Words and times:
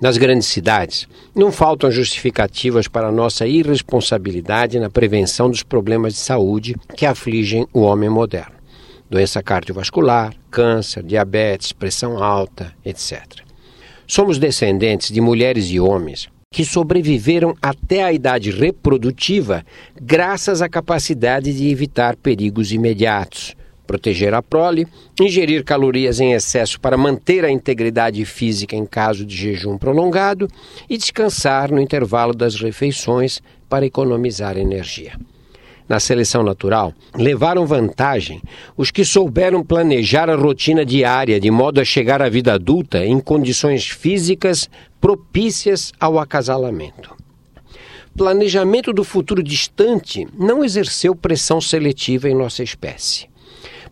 Nas 0.00 0.16
grandes 0.16 0.46
cidades, 0.46 1.08
não 1.34 1.50
faltam 1.50 1.90
justificativas 1.90 2.86
para 2.86 3.08
a 3.08 3.12
nossa 3.12 3.48
irresponsabilidade 3.48 4.78
na 4.78 4.88
prevenção 4.88 5.50
dos 5.50 5.64
problemas 5.64 6.12
de 6.12 6.20
saúde 6.20 6.76
que 6.96 7.04
afligem 7.04 7.66
o 7.72 7.80
homem 7.80 8.08
moderno: 8.08 8.54
doença 9.10 9.42
cardiovascular, 9.42 10.32
câncer, 10.52 11.02
diabetes, 11.02 11.72
pressão 11.72 12.22
alta, 12.22 12.72
etc. 12.84 13.42
Somos 14.06 14.38
descendentes 14.38 15.10
de 15.10 15.20
mulheres 15.20 15.68
e 15.68 15.80
homens 15.80 16.28
que 16.48 16.64
sobreviveram 16.64 17.56
até 17.60 18.04
a 18.04 18.12
idade 18.12 18.52
reprodutiva 18.52 19.66
graças 20.00 20.62
à 20.62 20.68
capacidade 20.68 21.52
de 21.52 21.70
evitar 21.70 22.14
perigos 22.14 22.70
imediatos 22.70 23.56
proteger 23.88 24.34
a 24.34 24.42
prole, 24.42 24.86
ingerir 25.18 25.64
calorias 25.64 26.20
em 26.20 26.34
excesso 26.34 26.78
para 26.78 26.98
manter 26.98 27.42
a 27.42 27.50
integridade 27.50 28.22
física 28.26 28.76
em 28.76 28.84
caso 28.84 29.24
de 29.24 29.34
jejum 29.34 29.78
prolongado 29.78 30.46
e 30.90 30.98
descansar 30.98 31.72
no 31.72 31.80
intervalo 31.80 32.34
das 32.34 32.54
refeições 32.54 33.40
para 33.66 33.86
economizar 33.86 34.58
energia. 34.58 35.14
Na 35.88 35.98
seleção 35.98 36.42
natural, 36.42 36.92
levaram 37.16 37.66
vantagem 37.66 38.42
os 38.76 38.90
que 38.90 39.06
souberam 39.06 39.64
planejar 39.64 40.28
a 40.28 40.36
rotina 40.36 40.84
diária 40.84 41.40
de 41.40 41.50
modo 41.50 41.80
a 41.80 41.84
chegar 41.84 42.20
à 42.20 42.28
vida 42.28 42.52
adulta 42.52 43.06
em 43.06 43.18
condições 43.18 43.88
físicas 43.88 44.68
propícias 45.00 45.92
ao 45.98 46.18
acasalamento 46.18 47.16
planejamento 48.18 48.92
do 48.92 49.04
futuro 49.04 49.44
distante 49.44 50.26
não 50.36 50.64
exerceu 50.64 51.14
pressão 51.14 51.60
seletiva 51.60 52.28
em 52.28 52.34
nossa 52.34 52.64
espécie. 52.64 53.28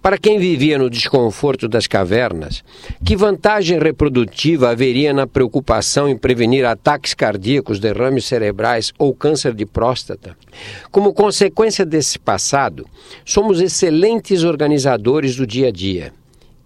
Para 0.06 0.18
quem 0.18 0.38
vivia 0.38 0.78
no 0.78 0.88
desconforto 0.88 1.66
das 1.66 1.88
cavernas, 1.88 2.62
que 3.04 3.16
vantagem 3.16 3.76
reprodutiva 3.80 4.70
haveria 4.70 5.12
na 5.12 5.26
preocupação 5.26 6.08
em 6.08 6.16
prevenir 6.16 6.64
ataques 6.64 7.12
cardíacos, 7.12 7.80
derrames 7.80 8.24
cerebrais 8.24 8.92
ou 9.00 9.12
câncer 9.12 9.52
de 9.52 9.66
próstata? 9.66 10.36
Como 10.92 11.12
consequência 11.12 11.84
desse 11.84 12.20
passado, 12.20 12.86
somos 13.24 13.60
excelentes 13.60 14.44
organizadores 14.44 15.34
do 15.34 15.44
dia 15.44 15.70
a 15.70 15.72
dia 15.72 16.12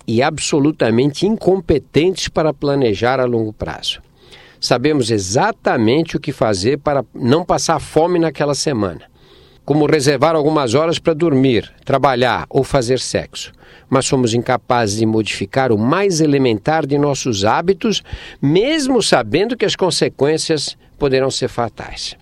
e 0.07 0.23
absolutamente 0.23 1.27
incompetentes 1.27 2.29
para 2.29 2.53
planejar 2.53 3.21
a 3.21 3.25
longo 3.25 3.55
prazo. 3.55 4.03
Sabemos 4.61 5.11
exatamente 5.11 6.15
o 6.15 6.21
que 6.21 6.31
fazer 6.31 6.79
para 6.79 7.03
não 7.15 7.43
passar 7.43 7.81
fome 7.81 8.19
naquela 8.19 8.55
semana 8.55 9.10
como 9.71 9.87
reservar 9.87 10.35
algumas 10.35 10.75
horas 10.75 10.99
para 10.99 11.15
dormir, 11.15 11.73
trabalhar 11.85 12.45
ou 12.51 12.65
fazer 12.65 12.99
sexo. 12.99 13.53
Mas 13.89 14.05
somos 14.05 14.35
incapazes 14.35 14.99
de 14.99 15.07
modificar 15.07 15.71
o 15.71 15.79
mais 15.79 16.21
elementar 16.21 16.85
de 16.85 16.99
nossos 16.99 17.45
hábitos, 17.45 18.03
mesmo 18.43 19.01
sabendo 19.01 19.57
que 19.57 19.65
as 19.65 19.77
consequências 19.77 20.77
poderão 20.99 21.31
ser 21.31 21.47
fatais. 21.47 22.17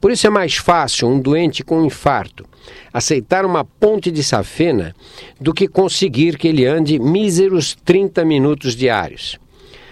Por 0.00 0.12
isso 0.12 0.28
é 0.28 0.30
mais 0.30 0.54
fácil 0.54 1.08
um 1.08 1.18
doente 1.18 1.64
com 1.64 1.80
um 1.80 1.86
infarto 1.86 2.46
aceitar 2.92 3.44
uma 3.44 3.64
ponte 3.64 4.08
de 4.12 4.22
safena 4.22 4.94
do 5.40 5.52
que 5.52 5.66
conseguir 5.66 6.38
que 6.38 6.46
ele 6.46 6.64
ande 6.64 7.00
míseros 7.00 7.76
30 7.84 8.24
minutos 8.24 8.76
diários. 8.76 9.36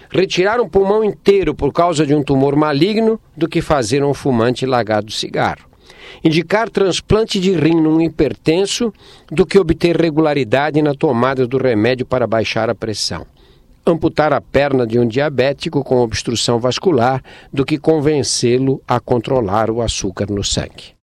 Retirar 0.09 0.61
um 0.61 0.69
pulmão 0.69 1.03
inteiro 1.03 1.53
por 1.53 1.73
causa 1.73 2.05
de 2.05 2.15
um 2.15 2.23
tumor 2.23 2.55
maligno 2.55 3.19
do 3.35 3.49
que 3.49 3.61
fazer 3.61 4.05
um 4.05 4.13
fumante 4.13 4.65
largar 4.65 5.03
do 5.03 5.11
cigarro 5.11 5.72
indicar 6.23 6.69
transplante 6.69 7.39
de 7.39 7.53
rim 7.53 7.81
num 7.81 8.01
hipertenso 8.01 8.93
do 9.31 9.45
que 9.45 9.59
obter 9.59 9.95
regularidade 9.95 10.81
na 10.81 10.93
tomada 10.93 11.47
do 11.47 11.57
remédio 11.57 12.05
para 12.05 12.27
baixar 12.27 12.69
a 12.69 12.75
pressão. 12.75 13.25
Amputar 13.85 14.31
a 14.31 14.39
perna 14.39 14.87
de 14.87 14.97
um 14.97 15.07
diabético 15.07 15.83
com 15.83 15.97
obstrução 15.97 16.59
vascular 16.59 17.21
do 17.51 17.65
que 17.65 17.77
convencê-lo 17.77 18.81
a 18.87 18.99
controlar 18.99 19.69
o 19.69 19.81
açúcar 19.81 20.27
no 20.29 20.43
sangue. 20.43 20.91